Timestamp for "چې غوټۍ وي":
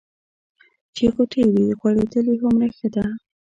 0.95-1.67